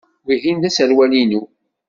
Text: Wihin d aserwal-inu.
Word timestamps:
Wihin 0.25 0.57
d 0.61 0.63
aserwal-inu. 0.67 1.41